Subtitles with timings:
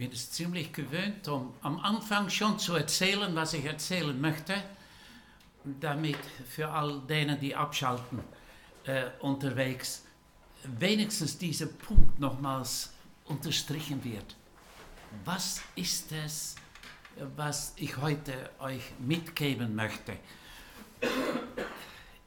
[0.00, 4.54] bin es ziemlich gewöhnt, um am Anfang schon zu erzählen, was ich erzählen möchte,
[5.62, 6.16] damit
[6.48, 8.20] für all denen, die abschalten
[8.84, 10.06] äh, unterwegs,
[10.64, 12.94] wenigstens dieser Punkt nochmals
[13.26, 14.36] unterstrichen wird.
[15.26, 16.54] Was ist es,
[17.36, 20.16] was ich heute euch mitgeben möchte?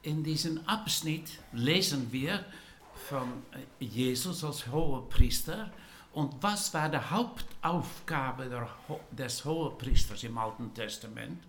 [0.04, 2.46] In diesem Abschnitt lesen wir
[3.10, 3.42] von
[3.80, 5.72] Jesus als hoher Priester
[6.14, 8.70] und was war die Hauptaufgabe der,
[9.12, 11.44] des Hohepriesters im Alten Testament?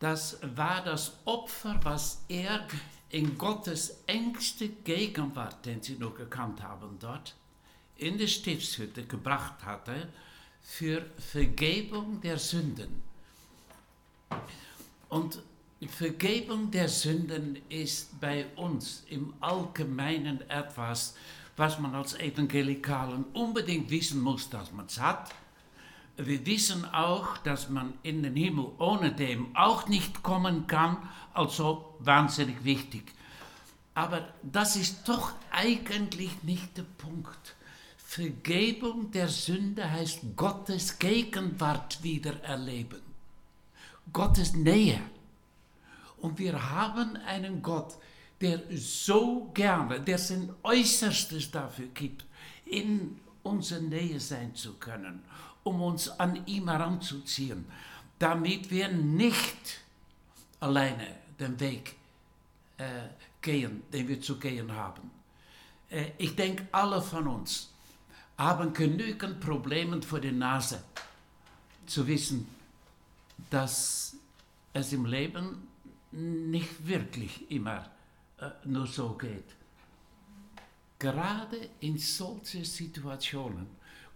[0.00, 2.66] Das war das Opfer, was er
[3.10, 7.36] in Gottes engste Gegenwart, den sie nur gekannt haben dort,
[7.96, 10.08] in die Stiftshütte gebracht hatte,
[10.60, 13.02] für Vergebung der Sünden.
[15.08, 15.40] Und
[15.88, 21.14] Vergebung der Sünden ist bei uns im Allgemeinen etwas,
[21.56, 25.30] was man als Evangelikalen unbedingt wissen muss, dass man es hat.
[26.16, 30.96] Wir wissen auch, dass man in den Himmel ohne dem auch nicht kommen kann,
[31.32, 33.12] also wahnsinnig wichtig.
[33.94, 37.56] Aber das ist doch eigentlich nicht der Punkt.
[37.96, 43.00] Vergebung der Sünde heißt Gottes Gegenwart wieder erleben.
[44.12, 45.00] Gottes Nähe.
[46.18, 47.96] Und wir haben einen Gott,
[48.44, 52.26] der so gerne, der sein Äußerstes dafür gibt,
[52.66, 55.22] in unserer Nähe sein zu können,
[55.62, 57.64] um uns an ihm heranzuziehen,
[58.18, 59.80] damit wir nicht
[60.60, 61.06] alleine
[61.40, 61.96] den Weg
[62.76, 62.84] äh,
[63.40, 65.10] gehen, den wir zu gehen haben.
[65.88, 67.70] Äh, ich denke, alle von uns
[68.36, 70.84] haben genügend Probleme vor der Nase,
[71.86, 72.46] zu wissen,
[73.48, 74.16] dass
[74.74, 75.66] es im Leben
[76.12, 77.90] nicht wirklich immer
[78.64, 79.56] nur so geht.
[80.98, 83.66] Gerade in solchen Situationen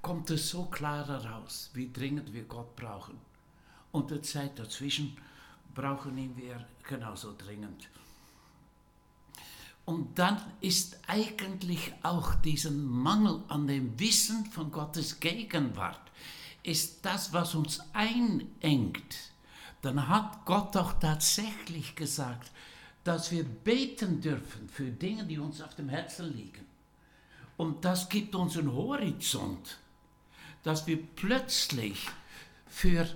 [0.01, 3.19] kommt es so klar heraus, wie dringend wir Gott brauchen.
[3.93, 5.17] Und die Zeit dazwischen
[5.75, 7.89] brauchen ihn wir genauso dringend.
[9.85, 16.01] Und dann ist eigentlich auch diesen Mangel an dem Wissen von Gottes Gegenwart,
[16.63, 19.33] ist das, was uns einengt.
[19.81, 22.51] Dann hat Gott doch tatsächlich gesagt,
[23.05, 26.67] dass wir beten dürfen für Dinge, die uns auf dem Herzen liegen.
[27.57, 29.79] Und das gibt uns einen Horizont,
[30.63, 32.09] dass wir plötzlich
[32.67, 33.09] für,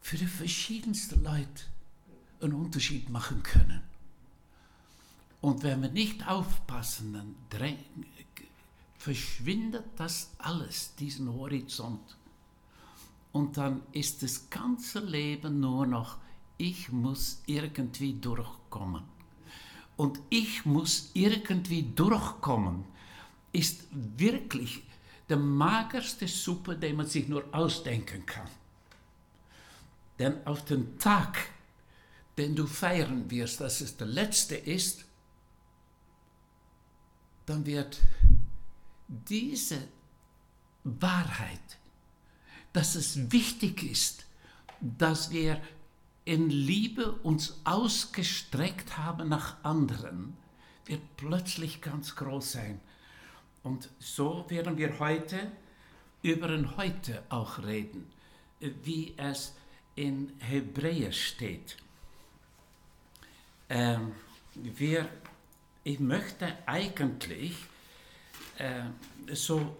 [0.00, 1.64] für die verschiedensten Leute
[2.40, 3.82] einen Unterschied machen können.
[5.40, 7.34] Und wenn wir nicht aufpassen, dann
[8.98, 12.16] verschwindet das alles, diesen Horizont.
[13.32, 16.18] Und dann ist das ganze Leben nur noch
[16.56, 18.63] ich muss irgendwie durchkommen.
[19.96, 22.84] Und ich muss irgendwie durchkommen,
[23.52, 24.82] ist wirklich
[25.28, 28.48] die magerste Suppe, die man sich nur ausdenken kann.
[30.18, 31.48] Denn auf den Tag,
[32.36, 35.04] den du feiern wirst, dass es der letzte ist,
[37.46, 38.00] dann wird
[39.08, 39.88] diese
[40.84, 41.78] Wahrheit,
[42.72, 44.26] dass es wichtig ist,
[44.80, 45.60] dass wir
[46.24, 50.36] in Liebe uns ausgestreckt haben nach anderen,
[50.86, 52.80] wird plötzlich ganz groß sein.
[53.62, 55.50] Und so werden wir heute
[56.22, 58.10] über ein Heute auch reden,
[58.60, 59.54] wie es
[59.94, 61.76] in Hebräer steht.
[63.68, 64.12] Ähm,
[64.54, 65.08] wir,
[65.82, 67.54] ich möchte eigentlich
[68.58, 68.84] äh,
[69.32, 69.76] so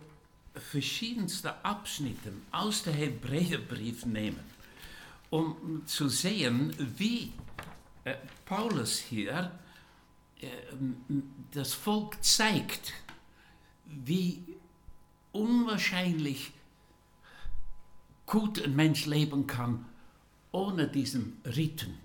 [0.55, 4.54] verschiedenste Abschnitte aus dem Hebräerbrief nehmen
[5.35, 7.33] um zu sehen, wie
[8.05, 8.15] äh,
[8.45, 9.51] Paulus hier
[10.41, 10.47] äh,
[11.51, 12.93] das Volk zeigt,
[13.85, 14.45] wie
[15.33, 16.53] unwahrscheinlich
[18.27, 19.87] gut ein Mensch leben kann
[20.53, 21.99] ohne diesen Riten,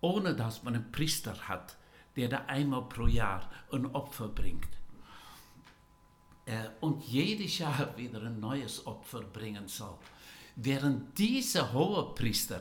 [0.00, 1.76] ohne dass man einen Priester hat,
[2.16, 4.70] der da einmal pro Jahr ein Opfer bringt.
[6.46, 9.98] Äh, und jedes Jahr wieder ein neues Opfer bringen soll
[10.58, 12.60] während dieser Hohepriester,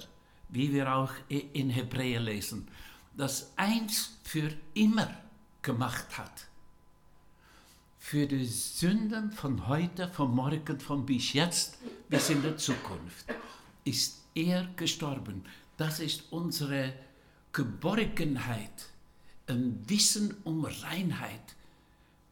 [0.49, 2.67] wie wir auch in Hebräer lesen,
[3.15, 5.09] das eins für immer
[5.63, 6.47] gemacht hat.
[7.97, 13.25] Für die Sünden von heute, von morgen, von bis jetzt, bis in der Zukunft
[13.83, 15.43] ist er gestorben.
[15.75, 16.93] Das ist unsere
[17.51, 18.89] Geborgenheit,
[19.47, 21.55] ein Wissen um Reinheit,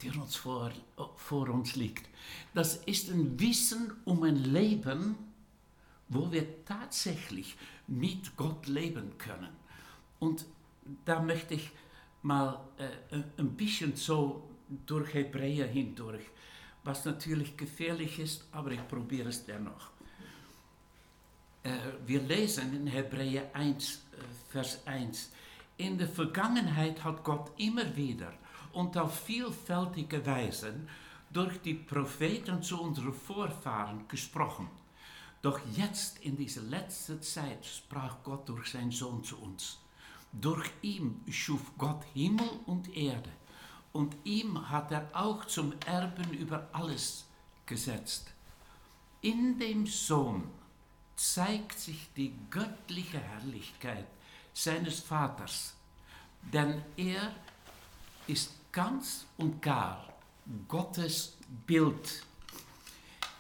[0.02, 0.72] die uns vor,
[1.16, 2.08] vor uns liegt.
[2.54, 5.16] Das ist ein Wissen um ein Leben,
[6.10, 7.56] wo wir tatsächlich
[7.88, 9.50] mit Gott leben können.
[10.19, 10.46] Und
[11.06, 11.72] da möchte ich
[12.22, 14.44] mal äh, ein bisschen so
[14.86, 16.25] durch Hebräer hindurch
[16.86, 19.90] was natürlich gefährlich ist, aber ich probiere es dennoch.
[21.63, 21.72] Äh,
[22.06, 25.31] wir lesen in Hebräer 1, äh, Vers 1,
[25.78, 28.31] in der Vergangenheit hat Gott immer wieder
[28.72, 30.75] und auf vielfältige Weise
[31.34, 34.69] durch die Propheten zu unseren Vorfahren gesprochen.
[35.46, 39.78] Doch jetzt in dieser letzten Zeit sprach Gott durch seinen Sohn zu uns.
[40.32, 43.30] Durch ihn schuf Gott Himmel und Erde
[43.94, 47.26] und ihm hat er auch zum Erben über alles
[47.68, 48.34] gesetzt.
[49.22, 50.50] In dem Sohn
[51.16, 54.08] zeigt sich die göttliche Herrlichkeit
[54.52, 55.76] seines Vaters,
[56.42, 57.36] denn er
[58.26, 60.12] ist ganz und gar
[60.68, 61.38] Gottes
[61.68, 62.24] Bild.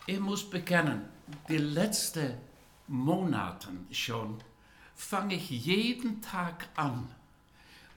[0.07, 1.09] Ich muss bekennen,
[1.49, 2.35] die letzten
[2.87, 4.37] Monate schon
[4.93, 7.09] fange ich jeden Tag an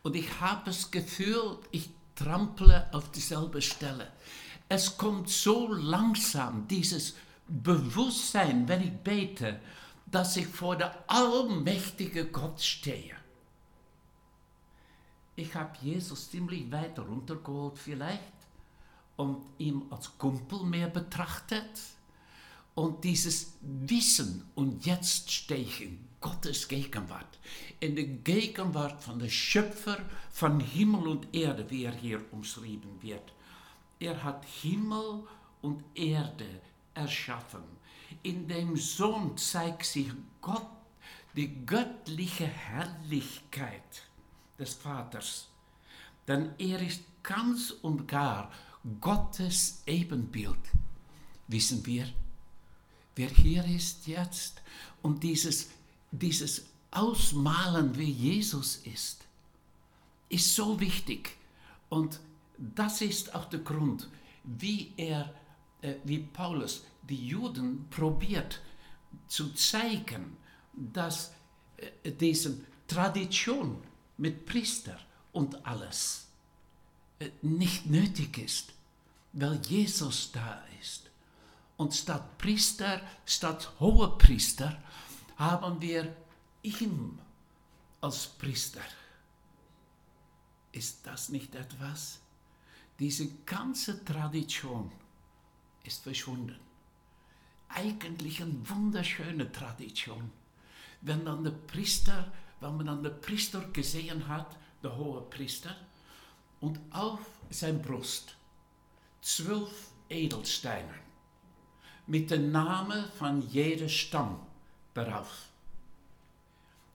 [0.03, 4.11] und ich habe das Gefühl, ich trample auf dieselbe Stelle.
[4.71, 7.15] Es kommt so langsam dieses
[7.47, 9.61] Bewusstsein, wenn ich bete,
[10.07, 13.17] dass ich vor der allmächtigen Gott stehe.
[15.37, 18.33] Ich habe Jesus ziemlich weit runtergeholt vielleicht
[19.17, 21.69] und ihn als Kumpel mehr betrachtet
[22.79, 27.41] und dieses Wissen, und jetzt stehe ich in Gottes Gegenwart,
[27.81, 29.99] in der Gegenwart von der Schöpfer
[30.31, 33.33] von Himmel und Erde, wie er hier umschrieben wird.
[33.99, 35.25] Er hat Himmel
[35.61, 36.61] und Erde
[36.95, 37.65] erschaffen.
[38.23, 40.71] In dem Sohn zeigt sich Gott,
[41.35, 44.07] die göttliche Herrlichkeit
[44.57, 45.49] des Vaters.
[46.29, 48.53] Denn er ist ganz und gar
[49.01, 50.61] Gottes Ebenbild.
[51.49, 52.07] Wissen wir,
[53.19, 54.63] wer hier ist jetzt
[55.03, 55.71] und dieses,
[56.13, 59.27] dieses Ausmalen, wie Jesus ist,
[60.29, 61.37] ist so wichtig.
[61.89, 62.21] Und
[62.57, 64.09] das ist auch der Grund,
[64.45, 65.35] wie er,
[65.83, 68.61] äh, wie Paulus die Juden probiert
[69.27, 70.37] zu zeigen,
[70.73, 71.33] dass
[71.77, 73.83] äh, diese Tradition
[74.17, 74.99] mit Priester
[75.33, 76.29] und alles
[77.19, 78.73] äh, nicht nötig ist,
[79.33, 81.08] weil Jesus da ist.
[81.79, 84.77] Und statt Priester, statt hoher Priester,
[85.37, 86.15] haben wir
[86.63, 87.21] ihm
[88.01, 88.83] als Priester.
[90.73, 92.21] Ist das nicht etwas?
[92.99, 94.91] Diese ganze Tradition
[95.85, 96.59] ist verschwunden.
[97.69, 100.33] Eigentlich eine wunderschöne Tradition.
[101.01, 105.77] Wenn dann der Priester, wenn man dann den Priester gesehen hat, der hohe Priester,
[106.61, 107.21] und auf
[107.51, 108.35] sein Brust
[109.21, 111.08] zwölf Edelsteine
[112.09, 114.41] mit dem Namen von jedem Stamm
[114.95, 115.45] darauf.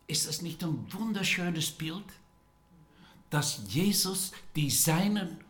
[0.08, 2.06] Ist das nicht ein wunderschönes Bild,
[3.30, 5.44] dass Jesus die Seinen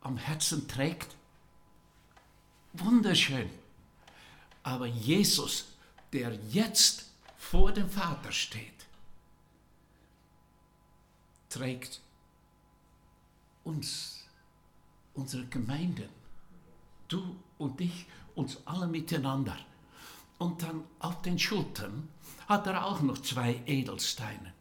[0.00, 1.14] am Herzen trägt?
[2.72, 3.48] Wunderschön.
[4.62, 5.68] Aber Jesus,
[6.12, 7.06] der jetzt
[7.36, 8.86] vor dem Vater steht,
[11.48, 12.00] trägt
[13.64, 14.24] uns,
[15.14, 16.08] unsere Gemeinden,
[17.12, 19.56] du und ich uns alle miteinander.
[20.38, 22.08] Und dann auf den Schultern
[22.48, 24.54] hat er auch noch zwei Edelsteine.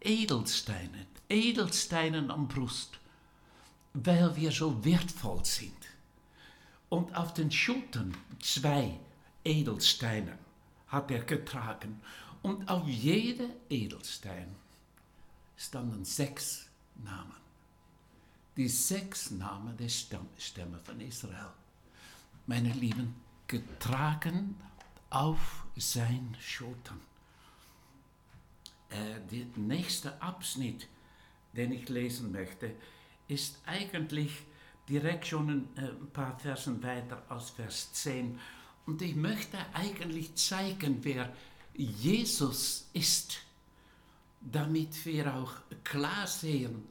[0.00, 2.98] Edelsteine, Edelsteine am Brust,
[3.94, 5.74] weil wir so wertvoll sind.
[6.88, 8.98] Und auf den Schultern zwei
[9.44, 10.38] Edelsteine
[10.86, 12.00] hat er getragen.
[12.42, 14.54] Und auf jede Edelstein
[15.56, 17.34] standen sechs Namen.
[18.56, 21.52] Die sechs Namen der Stämme von Israel
[22.48, 23.14] meine Lieben,
[23.46, 24.56] getragen
[25.10, 27.00] auf sein Schultern.
[28.88, 30.88] Äh, der nächste Abschnitt,
[31.52, 32.74] den ich lesen möchte,
[33.28, 34.32] ist eigentlich
[34.88, 38.40] direkt schon ein, äh, paar Versen weiter als Vers 10.
[38.86, 41.30] Und ich möchte eigentlich zeigen, wer
[41.74, 43.40] Jesus ist,
[44.40, 45.52] damit wir auch
[45.84, 46.82] klar sehen,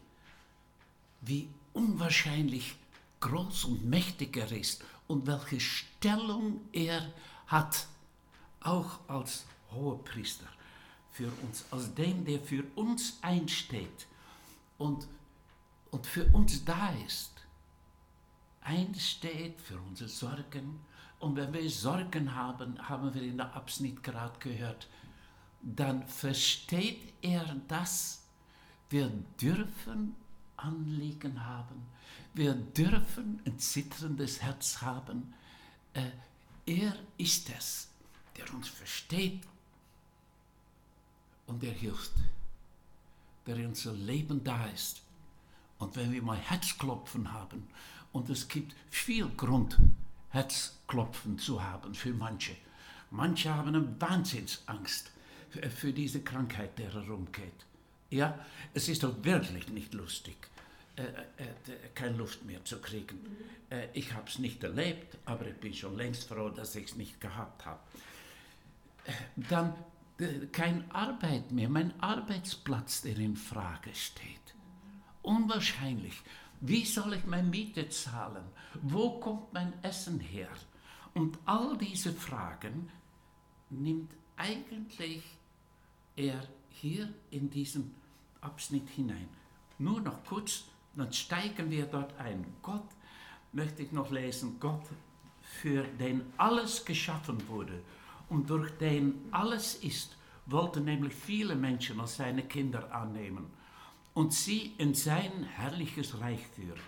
[1.22, 2.76] wie unwahrscheinlich
[3.20, 7.12] groß und mächtig er ist und welche Stellung er
[7.48, 7.88] hat,
[8.62, 10.48] auch als Hohepriester
[11.12, 14.08] für uns, als dem, der für uns einsteht
[14.78, 15.08] und,
[15.92, 17.32] und für uns da ist.
[18.62, 20.82] Einsteht für unsere Sorgen.
[21.20, 24.88] Und wenn wir Sorgen haben, haben wir in der Abschnitt gerade gehört,
[25.62, 28.24] dann versteht er das.
[28.90, 29.10] Wir
[29.40, 30.16] dürfen
[30.58, 31.88] Anliegen haben
[32.38, 35.34] wir dürfen ein zitterndes Herz haben.
[35.94, 36.12] Äh,
[36.66, 37.90] er ist es,
[38.38, 39.42] der uns versteht
[41.48, 42.12] und der hilft,
[43.46, 45.02] der in unser Leben da ist.
[45.80, 47.68] Und wenn wir mal Herzklopfen haben
[48.12, 49.78] und es gibt viel Grund
[50.30, 52.56] Herzklopfen zu haben für manche.
[53.10, 55.12] Manche haben eine Wahnsinnsangst
[55.76, 57.66] für diese Krankheit, der herumgeht.
[58.10, 58.38] Ja,
[58.74, 60.36] es ist doch wirklich nicht lustig,
[61.94, 63.20] keine Luft mehr zu kriegen.
[63.70, 66.96] Äh, ich habe es nicht erlebt, aber ich bin schon längst froh, dass ich es
[66.96, 67.80] nicht gehabt habe.
[69.06, 69.12] Äh,
[69.50, 69.74] dann
[70.20, 74.56] äh, kein Arbeit mehr, mein Arbeitsplatz, der in Frage steht.
[75.22, 76.22] Unwahrscheinlich.
[76.62, 78.46] Wie soll ich meine Miete zahlen?
[78.82, 80.50] Wo kommt mein Essen her?
[81.14, 82.90] Und all diese Fragen
[83.70, 85.24] nimmt eigentlich
[86.16, 87.94] er hier in diesen
[88.42, 89.28] Abschnitt hinein.
[89.78, 90.66] Nur noch kurz,
[90.98, 92.46] dann steigen wir dort ein.
[92.62, 92.88] Gott,
[93.54, 94.84] möchte ich noch lesen, Gott,
[95.42, 97.82] für den alles geschaffen wurde
[98.30, 103.48] und durch den alles ist, wollte nämlich viele Menschen als seine Kinder annehmen
[104.14, 106.82] und sie in sein herrliches Reich führen.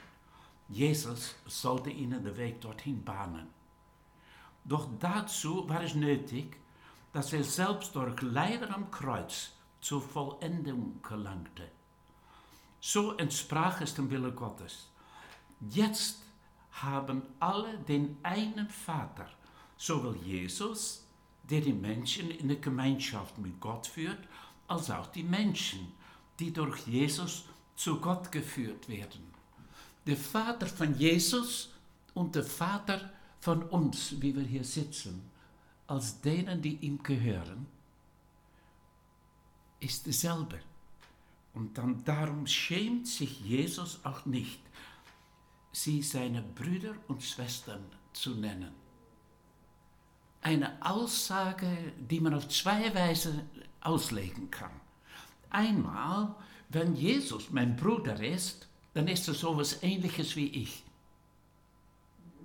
[0.70, 3.48] Jesus sollte ihnen den Weg dorthin bahnen.
[4.64, 6.58] Doch dazu war es nötig,
[7.12, 9.52] dass er selbst durch Leiden am Kreuz
[9.82, 11.64] zur Vollendung gelangte.
[12.82, 14.88] So entsprach es dem Wille Gottes.
[15.70, 16.20] Jetzt
[16.72, 19.30] haben alle den einen Vater,
[19.78, 21.06] sowohl Jesus,
[21.44, 24.20] der die Menschen in die Gemeinschaft mit Gott führt,
[24.68, 25.92] als auch die Menschen,
[26.40, 27.46] die durch Jesus
[27.76, 29.34] zu Gott geführt werden.
[30.06, 31.74] Der Vater von Jesus
[32.14, 35.30] und der Vater von uns, wie wir hier sitzen,
[35.88, 37.66] als denen, die ihm gehören,
[39.80, 40.60] ist dasselbe.
[41.54, 44.60] Und dann darum schämt sich Jesus auch nicht,
[45.72, 48.72] sie seine Brüder und Schwestern zu nennen.
[50.42, 53.42] Eine Aussage, die man auf zwei Weisen
[53.82, 54.72] auslegen kann.
[55.50, 56.36] Einmal,
[56.70, 60.84] wenn Jesus mein Bruder ist, dann ist er so etwas Ähnliches wie ich.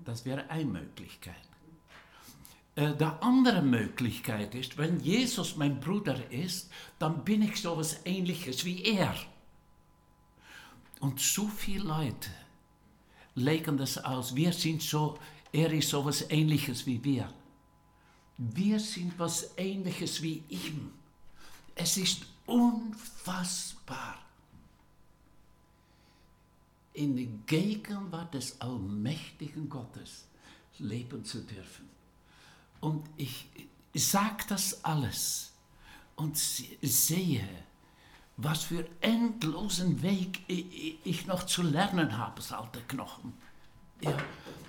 [0.04, 1.34] Das wäre eine Möglichkeit.
[2.76, 8.00] Äh, die andere Möglichkeit ist, wenn Jesus mein Bruder ist, dann bin ich so etwas
[8.04, 9.14] Ähnliches wie er.
[11.00, 12.30] Und so viele Leute
[13.34, 14.34] legen das aus.
[14.34, 15.18] Wir sind so,
[15.52, 17.32] er ist so etwas Ähnliches wie wir.
[18.38, 20.92] Wir sind was Ähnliches wie ihm.
[21.74, 24.18] Es ist unfassbar.
[26.94, 30.26] In der Gegenwart des allmächtigen Gottes
[30.78, 31.93] leben zu dürfen.
[32.84, 33.46] Und ich
[33.94, 35.54] sage das alles
[36.16, 37.48] und sehe,
[38.36, 43.32] was für endlosen Weg ich noch zu lernen habe, als alter Knochen.
[44.02, 44.14] Ja,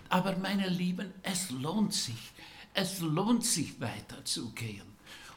[0.07, 2.31] aber meine Lieben, es lohnt sich.
[2.73, 4.87] Es lohnt sich weiterzugehen.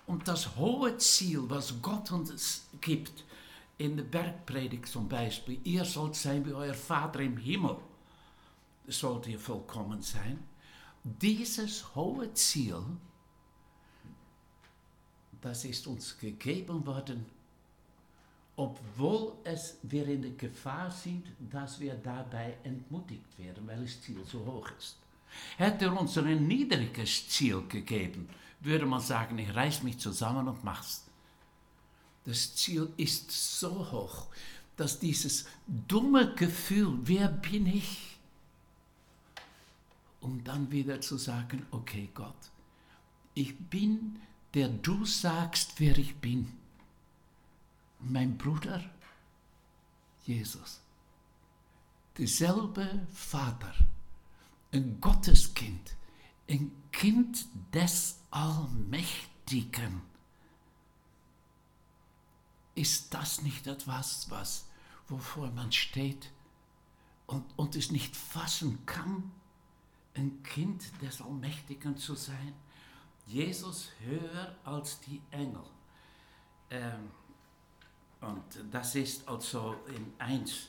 [0.06, 3.24] Und das hohe Ziel, was Gott uns gibt,
[3.76, 7.76] in der Bergpredigt zum Beispiel, ihr sollt sein wie euer Vater im Himmel,
[8.86, 10.38] sollt ihr vollkommen sein.
[11.20, 12.82] Dieses hohe Ziel,
[15.40, 17.24] das ist uns gegeben worden,
[18.56, 24.22] obwohl es wir in der Gefahr sind, dass wir dabei entmutigt werden, weil das Ziel
[24.24, 24.96] so hoch ist.
[25.56, 28.28] Hätte er uns ein niedriges Ziel gegeben,
[28.60, 31.04] würde man sagen, ich reiß mich zusammen und mach's.
[32.24, 34.26] Das Ziel ist so hoch,
[34.76, 38.17] dass dieses dumme Gefühl, wer bin ich?
[40.20, 42.50] Um dann wieder zu sagen, okay Gott,
[43.34, 44.18] ich bin,
[44.54, 46.52] der du sagst, wer ich bin.
[48.00, 48.82] Mein Bruder,
[50.24, 50.80] Jesus,
[52.16, 53.72] derselbe Vater,
[54.72, 55.96] ein Gotteskind,
[56.48, 60.02] ein Kind des Allmächtigen.
[62.74, 64.66] Ist das nicht etwas, was,
[65.08, 66.30] wovor man steht
[67.26, 69.32] und, und es nicht fassen kann,
[70.18, 72.54] ein Kind des Allmächtigen zu sein?
[73.26, 75.64] Jesus höher als die Engel.
[76.70, 77.10] Ähm,
[78.20, 80.68] und das ist also in 1,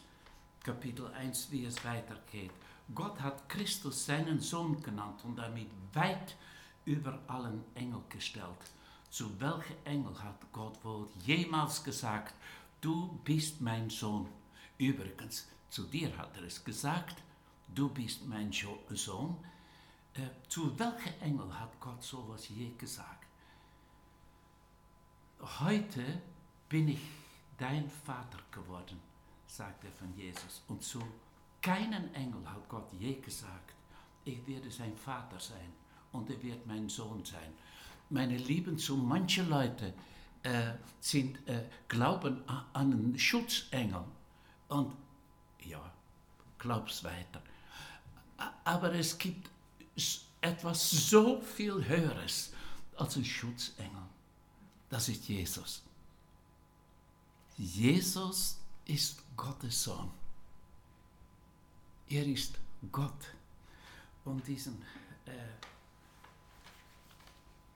[0.64, 2.52] Kapitel 1, wie es weitergeht.
[2.94, 6.36] Gott hat Christus seinen Sohn genannt und damit weit
[6.86, 8.46] über allen Engel gestellt.
[9.10, 12.36] Zu welchem Engel hat Gott wohl jemals gesagt,
[12.82, 14.28] du bist mein Sohn?
[14.78, 17.24] Übrigens, zu dir hat er es gesagt,
[17.76, 19.38] du bist mein Sohn.
[20.14, 23.28] Äh, zu welchem Engel hat Gott sowas je gesagt?
[25.60, 26.22] Heute
[26.68, 27.02] bin ich
[27.58, 29.00] dein Vater geworden,
[29.48, 30.64] sagt er von Jesus.
[30.68, 31.02] Und zu
[31.62, 33.74] keinen Engel hat Gott je gesagt,
[34.26, 35.74] ich werde sein Vater sein
[36.12, 37.54] und er wird mein Sohn sein.
[38.10, 39.94] Meine Lieben, so manche Leute
[40.44, 44.04] äh, sind, äh, glauben an einen Schutzengel
[44.68, 44.94] und
[45.62, 45.92] ja,
[46.58, 47.42] glaub's weiter.
[48.64, 49.50] Aber es gibt
[50.42, 52.52] etwas so viel Höheres
[52.96, 54.04] als ein Schutzengel.
[54.90, 55.84] Das ist Jesus.
[57.58, 60.12] Jesus ist Gottes Sohn.
[62.10, 62.56] Er ist
[62.92, 63.36] Gott.
[64.26, 64.82] Und diesen,
[65.26, 65.32] äh,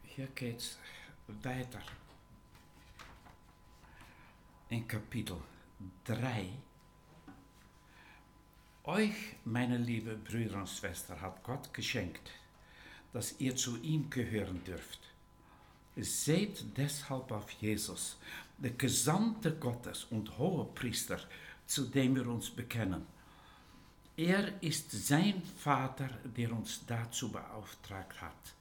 [0.06, 0.78] hier es
[1.28, 1.82] weiter.
[4.70, 5.38] In Kapitel
[6.06, 6.50] 3.
[8.86, 12.32] Euch, meine liebe Brüder und Schwestern, hat Gott geschenkt,
[13.14, 15.00] dass ihr zu ihm gehören dürft.
[15.96, 18.18] Seht deshalb auf Jesus,
[18.58, 21.22] der Gesandte Gottes und Hohepriester,
[21.66, 23.06] zu dem wir uns bekennen.
[24.18, 28.54] Er ist sein Vater, der uns dazu beauftragt hat.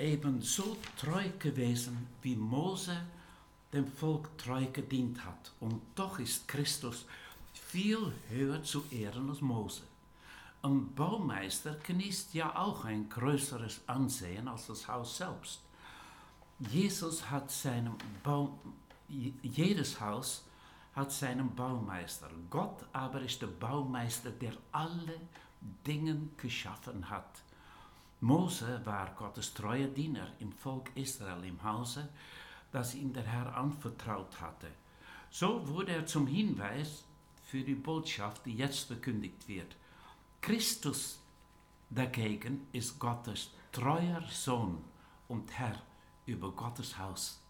[0.00, 3.00] Ebenso treu gewesen, wie Mose
[3.72, 5.52] dem Volk treu gedient hat.
[5.60, 7.06] Und doch ist Christus
[7.58, 9.82] viel höher zu ehren als Mose.
[10.62, 15.60] Ein Baumeister genießt ja auch ein größeres Ansehen als das Haus selbst.
[16.58, 18.58] Jesus hat seinem Baum,
[19.08, 20.44] jedes Haus
[20.96, 22.28] hat seinen Baumeister.
[22.50, 25.20] Gott aber ist der Baumeister, der alle
[25.86, 27.42] Dinge geschaffen hat.
[28.20, 32.08] Mose war Gottes treuer Diener im Volk Israel im Hause,
[32.72, 34.66] das ihm der Herr anvertraut hatte.
[35.30, 37.04] So wurde er zum Hinweis
[37.48, 39.74] für die Botschaft, die jetzt verkündigt wird.
[40.42, 41.18] Christus
[41.88, 44.84] dagegen ist Gottes treuer Sohn
[45.28, 45.82] und Herr
[46.26, 47.40] über Gottes Haus.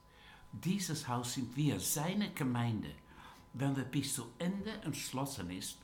[0.52, 2.94] Dieses Haus sind wir, seine Gemeinde,
[3.54, 5.78] wenn wir bis zu Ende entschlossen ist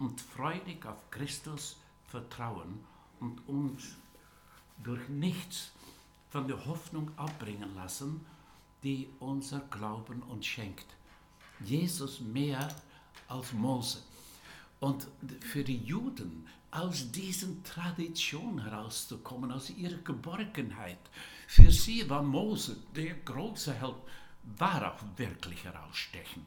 [0.00, 1.76] und freudig auf Christus
[2.08, 2.84] vertrauen
[3.20, 3.96] und uns
[4.82, 5.70] durch nichts
[6.30, 8.26] von der Hoffnung abbringen lassen,
[8.82, 10.86] die unser Glauben uns schenkt.
[11.60, 12.74] Jesus mehr
[13.32, 13.98] als Mose.
[14.80, 15.06] Und
[15.40, 20.98] für die Juden aus diesen Tradition herauszukommen, aus ihrer Geborgenheit.
[21.46, 23.96] Für sie war Mose, der große Held,
[24.58, 26.46] war auch wirklich herausstechend.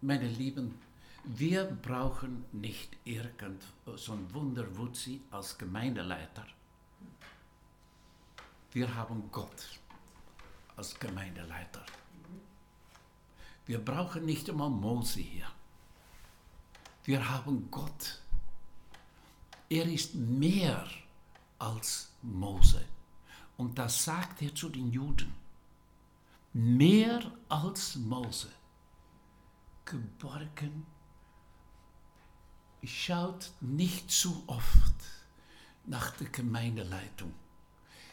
[0.00, 0.78] Meine Lieben,
[1.24, 3.62] wir brauchen nicht irgend
[3.96, 6.46] so ein Wunderwutzi als Gemeindeleiter.
[8.72, 9.80] Wir haben Gott
[10.76, 11.84] als Gemeindeleiter.
[13.66, 15.46] Wir brauchen nicht einmal Mose hier.
[17.04, 18.22] Wir haben Gott.
[19.68, 20.86] Er ist mehr
[21.58, 22.84] als Mose.
[23.56, 25.34] Und das sagt er zu den Juden.
[26.52, 28.50] Mehr als Mose.
[29.84, 30.86] Geborgen.
[32.84, 34.94] Schaut nicht zu oft
[35.86, 37.32] nach der Gemeindeleitung.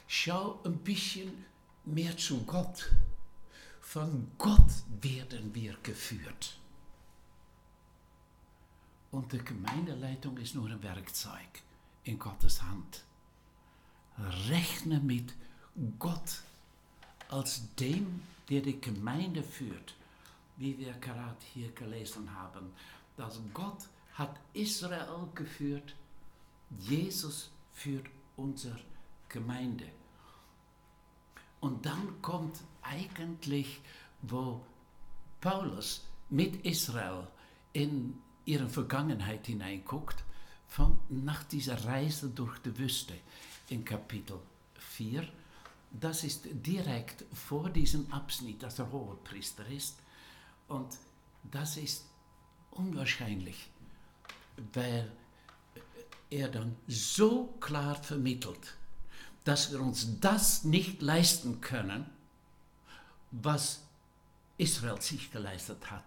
[0.08, 1.46] Schau ein bisschen
[1.86, 2.90] mehr zu Gott.
[3.94, 6.58] Von Gott werden wir geführt.
[9.12, 11.62] Und die Gemeindeleitung ist nur ein Werkzeug
[12.04, 13.04] in Gottes Hand.
[14.50, 15.36] Rechne mit
[16.00, 16.42] Gott
[17.30, 19.94] als dem, der die Gemeinde führt,
[20.58, 22.74] wie wir gerade hier gelesen haben.
[23.16, 25.96] Dass Gott hat Israel geführt,
[26.80, 28.80] Jesus führt unsere
[29.30, 29.86] Gemeinde.
[31.60, 33.82] Und dann kommt eigentlich,
[34.22, 34.62] wo
[35.42, 37.28] Paulus mit Israel
[37.74, 40.24] in ihre Vergangenheit hineinguckt,
[40.68, 43.14] von, nach dieser Reise durch die Wüste
[43.70, 44.40] in Kapitel
[44.76, 45.28] 4.
[45.92, 49.98] Das ist direkt vor diesem Abschnitt, dass er Hohepriester ist.
[50.68, 50.98] Und
[51.44, 52.06] das ist
[52.72, 53.70] unwahrscheinlich,
[54.74, 55.12] weil
[56.32, 58.76] er dann so klar vermittelt,
[59.44, 62.06] dass wir uns das nicht leisten können,
[63.42, 63.82] was
[64.58, 66.04] Israel sich geleistet hat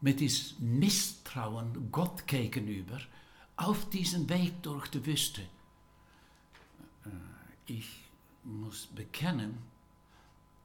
[0.00, 2.98] mit diesem Misstrauen Gott gegenüber
[3.56, 5.42] auf diesen Weg durch die Wüste.
[7.04, 7.08] Äh,
[7.66, 7.88] ich
[8.42, 9.58] muss bekennen,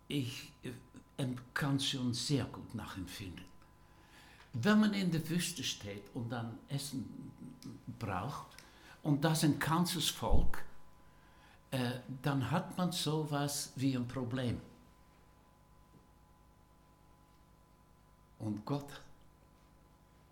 [0.08, 3.46] ich äh, kann schon sehr gut nachempfinden.
[4.54, 7.32] Wenn man in der Wüste steht und dann Essen
[8.00, 8.48] braucht
[9.04, 10.64] und das ein ganzes Volk,
[11.78, 14.60] äh, dann hat man sowas wie ein Problem.
[18.40, 19.02] Und Gott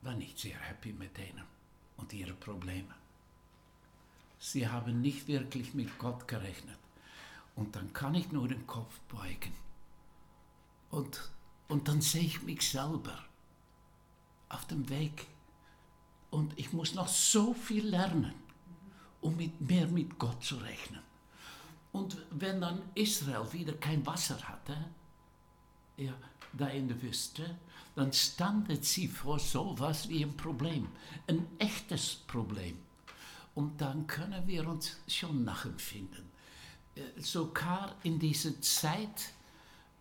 [0.01, 1.43] war nicht sehr happy mit denen
[1.97, 2.95] und ihren Problemen.
[4.39, 6.79] Sie haben nicht wirklich mit Gott gerechnet.
[7.55, 9.53] Und dann kann ich nur den Kopf beugen.
[10.89, 11.31] Und,
[11.67, 13.23] und dann sehe ich mich selber
[14.49, 15.27] auf dem Weg.
[16.31, 18.33] Und ich muss noch so viel lernen,
[19.21, 21.04] um mit, mehr mit Gott zu rechnen.
[21.95, 24.75] Und wenn dann Israel wieder kein Wasser hatte,
[25.95, 26.13] ja,
[26.51, 27.55] da in der Wüste,
[27.95, 30.89] dann standet sie vor so etwas wie ein Problem,
[31.27, 32.77] ein echtes Problem.
[33.53, 36.25] Und dann können wir uns schon nachempfinden.
[36.95, 39.31] Äh, sogar in dieser Zeit,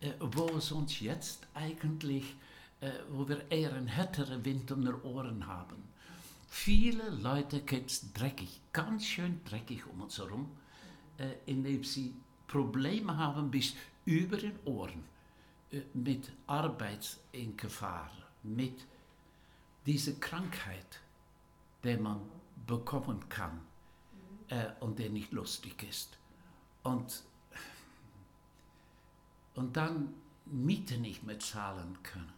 [0.01, 2.35] äh, wo es uns jetzt eigentlich,
[2.81, 5.81] äh, wo wir eher einen härteren Wind um die Ohren haben.
[6.49, 10.51] Viele Leute geht es dreckig, ganz schön dreckig um uns herum,
[11.45, 12.13] indem sie
[12.47, 13.75] Probleme haben bis
[14.05, 15.03] über den Ohren
[15.93, 18.11] mit Arbeitsgefahr,
[18.43, 18.85] mit
[19.85, 21.01] dieser Krankheit,
[21.83, 22.21] die man
[22.65, 23.61] bekommen kann
[24.49, 26.17] äh, und der nicht lustig ist.
[26.83, 27.23] Und,
[29.55, 30.13] und dann
[30.45, 32.31] Miete nicht mehr zahlen können.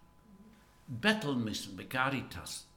[0.88, 2.68] Betteln müssen bei Caritas.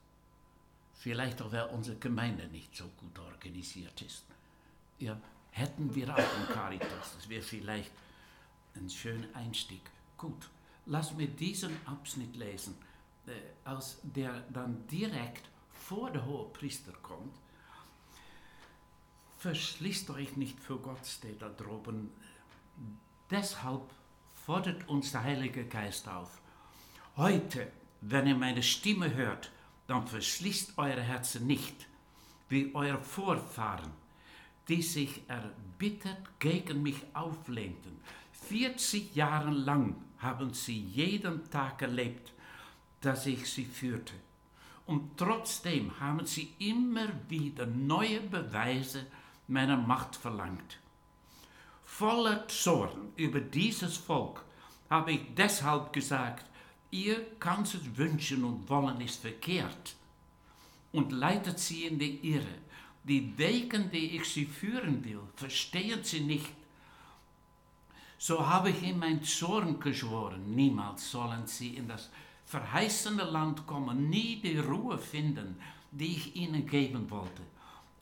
[0.94, 4.24] Vielleicht auch, weil unsere Gemeinde nicht so gut organisiert ist.
[4.98, 5.18] Ja,
[5.50, 7.92] hätten wir auch ein Caritas, das wäre vielleicht
[8.74, 9.82] ein schöner Einstieg.
[10.16, 10.48] Gut,
[10.86, 12.76] lass mir diesen Abschnitt lesen,
[13.26, 17.34] äh, aus der dann direkt vor der Hohepriester kommt.
[19.38, 22.10] Verschließt euch nicht für Gott, steht da droben.
[23.30, 23.90] Deshalb
[24.34, 26.40] fordert uns der Heilige Geist auf.
[27.16, 29.50] Heute, wenn ihr meine Stimme hört,
[29.86, 31.86] dann verschließt eure Herzen nicht,
[32.48, 33.90] wie eure Vorfahren,
[34.70, 37.98] die sich erbittert gegen mich auflehnten.
[38.48, 42.32] 40 Jahre lang haben sie jeden Tag erlebt,
[43.00, 44.14] dass ich sie führte.
[44.86, 49.06] Und trotzdem haben sie immer wieder neue Beweise
[49.48, 50.78] meiner Macht verlangt.
[51.84, 54.44] Voller Zorn über dieses Volk
[54.88, 56.46] habe ich deshalb gesagt,
[56.92, 59.96] ihr kannst es wünschen und wollen ist verkehrt
[60.92, 62.58] und leitet sie in die Irre.
[63.04, 66.52] Die Wegen, die ich sie führen will, verstehen sie nicht.
[68.18, 72.10] So habe ich in mein Zorn geschworen, niemals sollen sie in das
[72.44, 75.56] verheißene Land kommen, nie die Ruhe finden,
[75.90, 77.42] die ich ihnen geben wollte.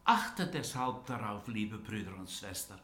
[0.04, 2.80] Achtet deshalb darauf, liebe Brüder und Schwestern,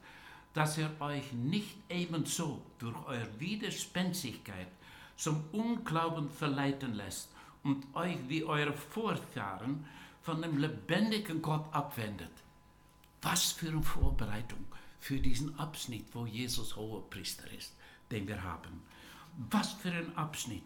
[0.53, 4.68] dass ihr euch nicht ebenso durch eure Widerspenstigkeit
[5.16, 7.31] zum Unglauben verleiten lässt
[7.62, 9.85] und euch wie eure Vorfahren
[10.24, 12.32] von dem lebendigen Gott abwendet.
[13.20, 14.64] Was für eine Vorbereitung
[14.98, 17.74] für diesen Abschnitt, wo Jesus hoher Priester ist,
[18.10, 18.82] den wir haben.
[19.50, 20.64] Was für ein Abschnitt.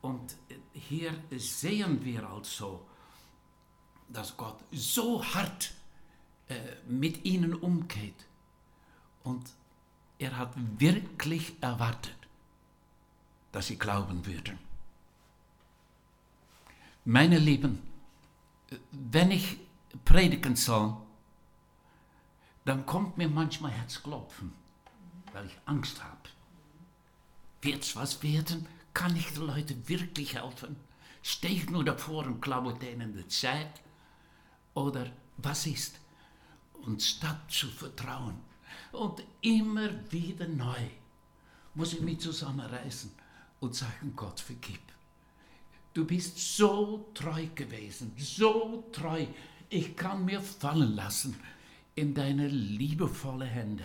[0.00, 0.36] Und
[0.72, 2.86] hier sehen wir also,
[4.08, 5.72] dass Gott so hart
[6.48, 6.54] äh,
[6.86, 8.26] mit ihnen umgeht.
[9.24, 9.50] Und
[10.18, 12.16] er hat wirklich erwartet,
[13.50, 14.58] dass sie glauben würden.
[17.04, 17.93] Meine Lieben,
[18.90, 19.58] wenn ich
[20.04, 20.96] predigen soll,
[22.64, 24.52] dann kommt mir manchmal Herzklopfen,
[25.32, 26.28] weil ich Angst habe.
[27.62, 28.66] Wird es was werden?
[28.92, 30.76] Kann ich den Leuten wirklich helfen?
[31.22, 33.80] Stehe ich nur davor und klaue denen die Zeit?
[34.74, 35.98] Oder was ist?
[36.82, 38.38] Und statt zu vertrauen
[38.92, 40.90] und immer wieder neu,
[41.74, 43.10] muss ich mich zusammenreißen
[43.60, 44.80] und sagen, Gott, vergib.
[45.94, 49.26] Du bist so treu gewesen, so treu.
[49.70, 51.36] Ich kann mir fallen lassen
[51.94, 53.84] in deine liebevolle Hände.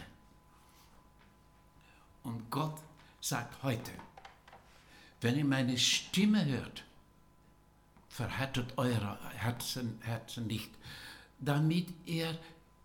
[2.24, 2.82] Und Gott
[3.22, 3.92] sagt heute,
[5.22, 6.84] wenn ihr meine Stimme hört,
[8.10, 10.72] verhärtet eure Herzen, Herzen nicht,
[11.40, 12.38] damit ihr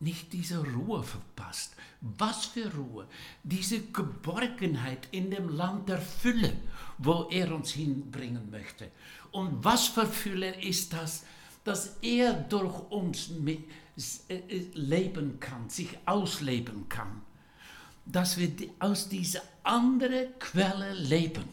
[0.04, 1.74] nicht diese Ruhe verpasst.
[2.00, 3.08] Was für Ruhe?
[3.42, 6.52] Diese Geborgenheit in dem Land der Fülle,
[6.98, 8.90] wo er uns hinbringen möchte.
[9.32, 11.24] Und was für Fülle ist das,
[11.64, 13.30] dass er durch uns
[14.28, 17.22] äh, äh, leben kann, sich ausleben kann.
[18.04, 21.48] Dass wir aus dieser anderen Quelle leben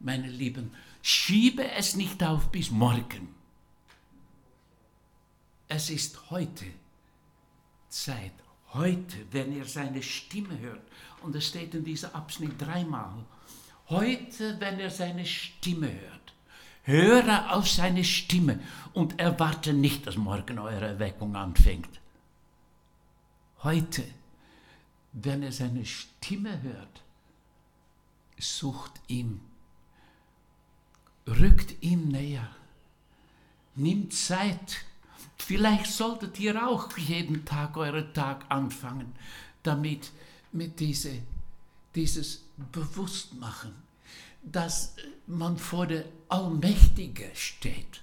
[0.00, 0.72] meine Lieben,
[1.02, 3.34] schiebe es nicht auf bis morgen.
[5.68, 6.66] Es ist heute
[7.88, 8.32] Zeit,
[8.72, 10.82] heute, wenn ihr seine Stimme hört,
[11.22, 13.24] und es steht in diesem Abschnitt dreimal,
[13.88, 16.34] heute, wenn ihr seine Stimme hört,
[16.82, 18.60] höre auf seine Stimme
[18.92, 22.00] und erwarte nicht, dass morgen eure Erweckung anfängt.
[23.62, 24.04] Heute,
[25.12, 27.02] wenn er seine Stimme hört,
[28.38, 29.40] sucht ihm
[31.28, 32.48] rückt ihm näher.
[33.74, 34.84] Nimmt Zeit.
[35.38, 39.12] Vielleicht solltet ihr auch jeden Tag euren Tag anfangen,
[39.62, 40.10] damit
[40.52, 41.22] mit diese,
[41.94, 43.72] dieses Bewusstmachen,
[44.42, 44.94] dass
[45.26, 48.02] man vor der Allmächtige steht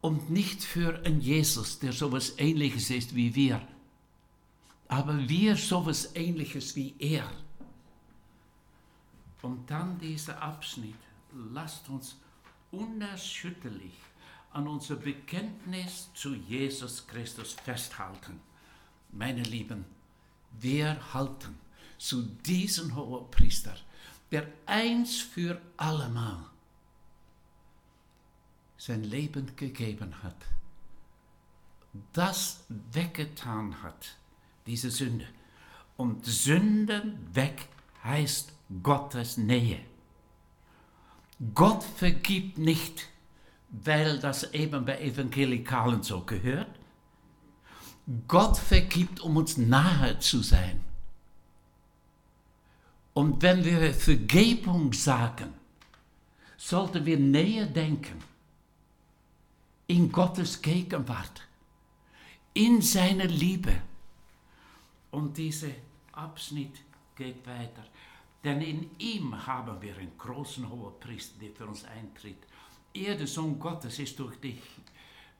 [0.00, 3.66] und nicht für einen Jesus, der sowas ähnliches ist wie wir,
[4.86, 7.30] aber wir sowas ähnliches wie er.
[9.42, 10.98] Und dann dieser Abschnitt
[11.52, 12.16] lasst uns
[12.70, 13.92] unerschütterlich
[14.52, 18.40] an unser Bekenntnis zu Jesus Christus festhalten.
[19.12, 19.84] Meine Lieben,
[20.60, 21.58] wir halten
[21.98, 23.76] zu diesem Hohepriester,
[24.30, 26.44] der eins für allemal
[28.76, 30.36] sein Leben gegeben hat,
[32.12, 34.16] das weggetan hat,
[34.66, 35.26] diese Sünde.
[35.96, 37.68] Und Sünden weg
[38.04, 39.80] heißt Gottes Nähe.
[41.54, 43.08] Gott vergibt nicht,
[43.70, 46.70] weil das eben bei Evangelikalen so gehört.
[48.26, 50.82] Gott vergibt, um uns nahe zu sein.
[53.12, 55.52] Und wenn wir Vergebung sagen,
[56.56, 58.22] sollten wir näher denken
[59.86, 61.42] in Gottes Gegenwart,
[62.54, 63.72] in seiner Liebe.
[65.10, 65.70] Und dieser
[66.12, 66.76] Abschnitt
[67.16, 67.84] geht weiter.
[68.44, 72.38] Denn in ihm haben wir einen großen Hohepriester, der für uns eintritt.
[73.06, 74.58] Er, der Sohn Gottes, ist durch die,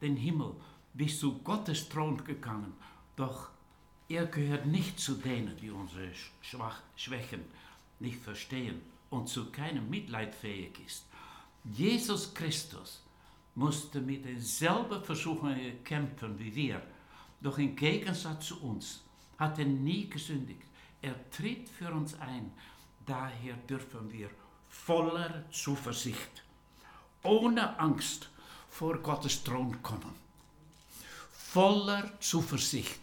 [0.00, 0.52] den Himmel
[0.94, 2.72] bis zu Gottes Thron gegangen.
[3.16, 3.50] Doch
[4.08, 7.44] er gehört nicht zu denen, die unsere Schwach Schwächen
[8.00, 11.04] nicht verstehen und zu keinem Mitleid fähig ist.
[11.64, 13.02] Jesus Christus
[13.54, 16.82] musste mit denselben Versuchungen kämpfen wie wir,
[17.40, 19.02] doch im Gegensatz zu uns
[19.38, 20.62] hat er nie gesündigt.
[21.02, 22.52] Er tritt für uns ein.
[23.06, 24.30] Daher dürfen wir
[24.68, 26.44] voller Zuversicht,
[27.22, 28.28] ohne Angst
[28.68, 30.14] vor Gottes Thron kommen.
[31.32, 33.00] Voller Zuversicht,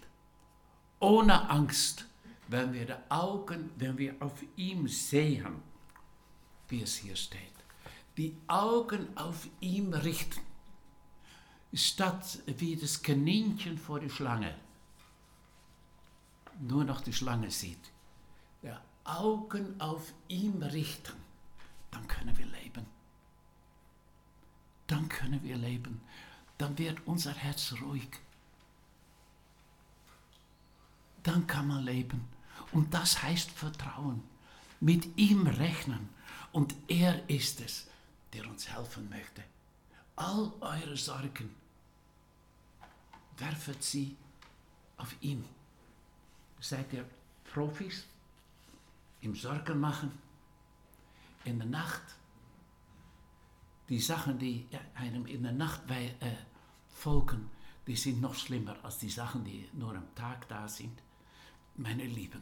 [0.99, 2.05] ohne Angst
[2.47, 5.61] wenn wir die Augen, wenn wir auf ihm sehen,
[6.67, 7.41] wie es hier steht,
[8.17, 10.41] die Augen auf ihm richten,
[11.73, 14.55] statt wie das Kaninchen vor der Schlange
[16.61, 17.91] nur noch die Schlange sieht,
[18.63, 21.13] der Augen auf ihm richten,
[21.91, 22.85] dann können wir leben.
[24.87, 26.01] Dann können wir leben.
[26.57, 28.09] Dann wird unser Herz ruhig.
[31.23, 32.27] Dann kann man leben.
[32.71, 34.23] Und das heißt Vertrauen.
[34.79, 36.09] Mit ihm rechnen.
[36.51, 37.87] Und er ist es,
[38.33, 39.43] der uns helfen möchte.
[40.15, 41.53] All eure Sorgen,
[43.37, 44.15] werfet sie
[44.97, 45.43] auf ihn.
[46.61, 47.05] Seid ihr
[47.53, 48.05] Profis
[49.21, 50.11] im Sorgen machen?
[51.43, 52.01] In der Nacht,
[53.89, 56.11] die Sachen, die einem in der Nacht äh,
[56.89, 57.49] folgen,
[57.87, 61.01] die sind noch schlimmer als die Sachen, die nur am Tag da sind.
[61.75, 62.41] Meine Lieben,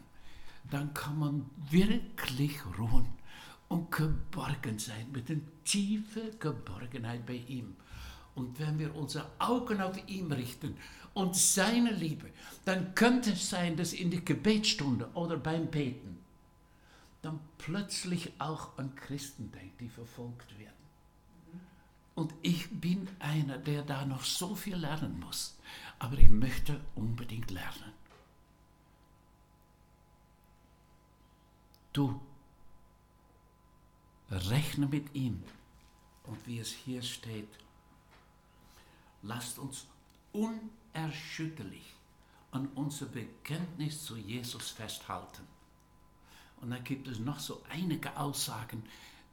[0.69, 3.07] dann kann man wirklich ruhen
[3.67, 7.75] und geborgen sein, mit einer tiefen Geborgenheit bei ihm.
[8.35, 10.75] Und wenn wir unsere Augen auf ihn richten
[11.13, 12.29] und seine Liebe,
[12.65, 16.19] dann könnte es sein, dass in der Gebetsstunde oder beim Beten
[17.21, 20.82] dann plötzlich auch an Christen denkt, die verfolgt werden.
[22.15, 25.57] Und ich bin einer, der da noch so viel lernen muss.
[25.99, 27.93] Aber ich möchte unbedingt lernen.
[31.91, 32.19] Du,
[34.29, 35.43] rechne mit ihm.
[36.23, 37.49] Und wie es hier steht,
[39.21, 39.85] lasst uns
[40.31, 41.93] unerschütterlich
[42.51, 45.43] an unser Bekenntnis zu Jesus festhalten.
[46.61, 48.83] Und da gibt es noch so einige Aussagen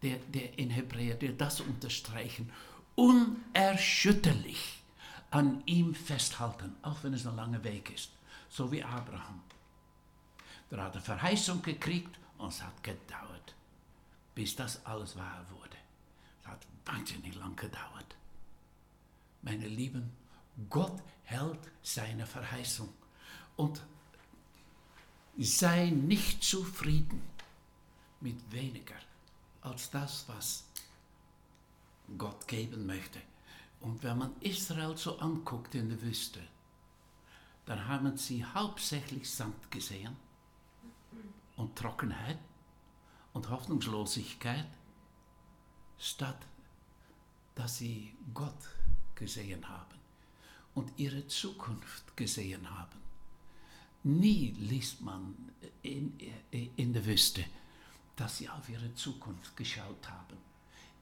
[0.03, 2.51] der, der in Hebräer, die das unterstreichen.
[2.95, 4.83] Unerschütterlich
[5.31, 8.11] an ihm festhalten, auch wenn es ein langer Weg ist.
[8.49, 9.41] So wie Abraham.
[10.71, 13.55] Der hat eine Verheißung gekriegt und es hat gedauert,
[14.35, 15.77] bis das alles wahr wurde.
[16.41, 18.17] Es hat wahnsinnig lang gedauert.
[19.43, 20.11] Meine Lieben,
[20.69, 22.93] Gott hält seine Verheißung.
[23.57, 23.83] Und
[25.39, 27.23] sei nicht zufrieden
[28.21, 28.97] mit weniger
[29.63, 30.65] als das, was
[32.19, 33.21] Gott geben möchte.
[33.81, 36.41] Und wenn man Israel so anguckt in der Wüste,
[37.67, 40.17] dann haben sie hauptsächlich Sand gesehen
[41.57, 42.39] und Trockenheit
[43.33, 44.67] und Hoffnungslosigkeit,
[45.99, 46.47] statt
[47.55, 48.69] dass sie Gott
[49.15, 49.99] gesehen haben
[50.75, 52.99] und ihre Zukunft gesehen haben.
[54.03, 56.19] Nie liest man in,
[56.51, 57.45] in der Wüste,
[58.17, 60.50] dass sie auf ihre Zukunft geschaut haben.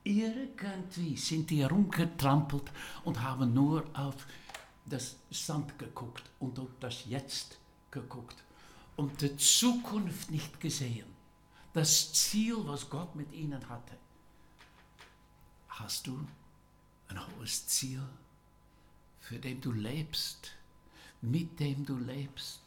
[0.08, 2.72] Irgendwie sind die herumgetrampelt
[3.04, 4.26] und haben nur auf
[4.86, 7.58] das Sand geguckt und auf das Jetzt
[7.90, 8.42] geguckt
[8.96, 11.04] und die Zukunft nicht gesehen.
[11.74, 13.98] Das Ziel, was Gott mit ihnen hatte.
[15.68, 16.26] Hast du
[17.08, 18.02] ein hohes Ziel,
[19.20, 20.52] für dem du lebst,
[21.20, 22.62] mit dem du lebst?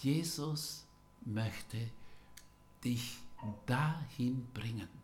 [0.00, 0.84] Jesus
[1.24, 1.90] möchte
[2.84, 3.16] dich
[3.64, 4.99] dahin bringen.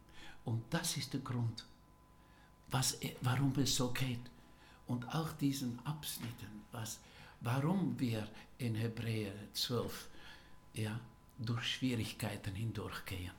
[0.46, 1.66] Und das ist der Grund,
[2.70, 4.30] was, warum es so geht.
[4.86, 7.00] Und auch diesen Abschnitten, was,
[7.40, 8.28] warum wir
[8.58, 10.08] in Hebräer 12
[10.74, 11.00] ja,
[11.38, 13.32] durch Schwierigkeiten hindurchgehen.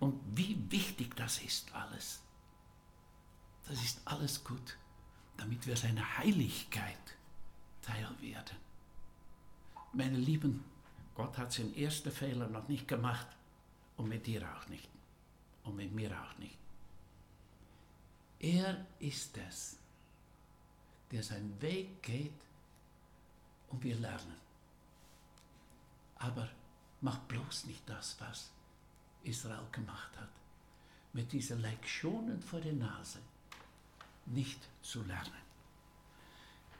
[0.00, 2.22] Und wie wichtig das ist alles.
[3.68, 4.78] Das ist alles gut,
[5.36, 7.16] damit wir seiner Heiligkeit
[7.82, 8.56] teil werden.
[9.92, 10.64] Meine Lieben,
[11.14, 13.26] Gott hat seinen ersten Fehler noch nicht gemacht
[13.98, 14.95] und mit dir auch nicht
[15.66, 16.58] und mit mir auch nicht.
[18.38, 19.76] Er ist es,
[21.10, 22.40] der seinen Weg geht
[23.68, 24.36] und wir lernen.
[26.18, 26.48] Aber
[27.00, 28.50] mach bloß nicht das, was
[29.22, 30.30] Israel gemacht hat,
[31.12, 33.20] mit diesen Lektionen vor der Nase
[34.26, 35.46] nicht zu lernen.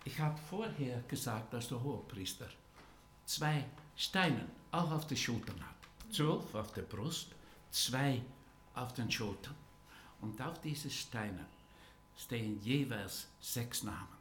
[0.04, 2.48] Ich habe vorher gesagt, dass der Hohepriester
[3.24, 3.64] zwei
[3.96, 6.12] Steine auch auf den Schultern hat.
[6.12, 7.28] Zwölf auf der Brust,
[7.70, 8.22] zwei
[8.76, 9.54] auf den Schultern.
[10.20, 11.46] Und auf diese Steine
[12.16, 14.16] stehen jeweils sechs Namen.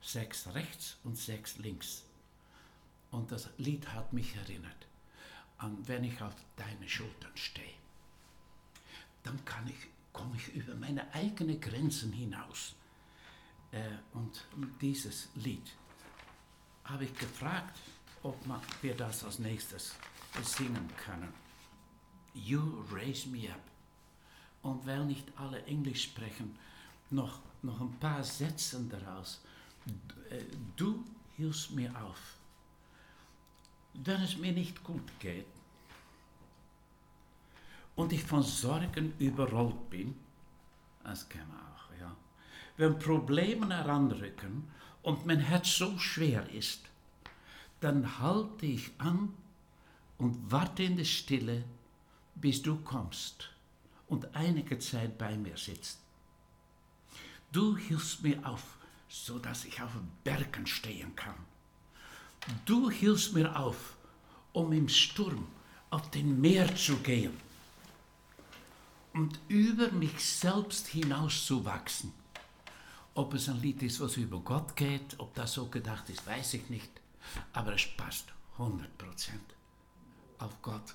[0.00, 2.04] Sechs rechts und sechs links.
[3.10, 4.86] Und das Lied hat mich erinnert
[5.58, 7.74] an, wenn ich auf deine Schultern stehe.
[9.22, 12.74] Dann kann ich, komme ich über meine eigenen Grenzen hinaus.
[13.72, 14.46] Äh, und
[14.80, 15.74] dieses Lied
[16.84, 17.78] habe ich gefragt,
[18.22, 18.36] ob
[18.82, 19.94] wir das als nächstes
[20.42, 21.32] singen können.
[22.34, 23.60] You raise me up.
[24.62, 26.56] Und weil nicht alle Englisch sprechen,
[27.10, 29.40] noch, noch ein paar Sätze daraus.
[30.30, 30.44] Äh,
[30.76, 31.04] du
[31.36, 32.20] hilfst mir auf.
[33.94, 35.46] Wenn es mir nicht gut geht
[37.96, 40.14] und ich von Sorgen überrollt bin,
[41.02, 42.16] das kennen wir auch, ja.
[42.76, 44.70] Wenn Probleme heranrücken
[45.02, 46.82] und mein Herz so schwer ist,
[47.80, 49.32] dann halte ich an
[50.18, 51.64] und warte in der Stille,
[52.34, 53.50] bis du kommst
[54.08, 55.98] und einige Zeit bei mir sitzt.
[57.52, 58.62] Du hilfst mir auf,
[59.08, 59.92] so dass ich auf
[60.24, 61.34] Bergen stehen kann.
[62.64, 63.96] Du hilfst mir auf,
[64.52, 65.46] um im Sturm
[65.90, 67.38] auf den Meer zu gehen
[69.12, 72.12] und über mich selbst hinauszuwachsen.
[73.14, 76.54] Ob es ein Lied ist, was über Gott geht, ob das so gedacht ist, weiß
[76.54, 76.90] ich nicht.
[77.52, 78.84] Aber es passt 100%
[80.38, 80.94] auf Gott.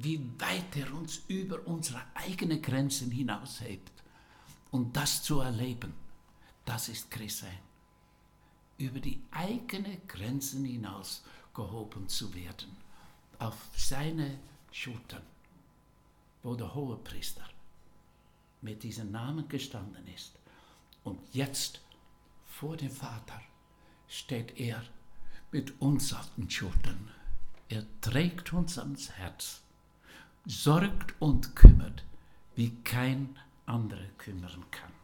[0.00, 3.90] Wie weit er uns über unsere eigenen Grenzen hinaushebt.
[4.70, 5.92] Und das zu erleben,
[6.64, 7.58] das ist Christsein.
[8.76, 12.76] Über die eigenen Grenzen hinaus gehoben zu werden.
[13.40, 14.38] Auf seine
[14.70, 15.22] Schultern,
[16.44, 17.48] wo der Hohepriester
[18.60, 20.32] mit diesem Namen gestanden ist.
[21.02, 21.80] Und jetzt
[22.46, 23.40] vor dem Vater
[24.06, 24.84] steht er
[25.50, 27.10] mit uns auf den Schultern.
[27.68, 29.62] Er trägt uns ans Herz,
[30.48, 32.04] sorgt und kümmert,
[32.56, 34.97] wie kein anderer kümmern kann.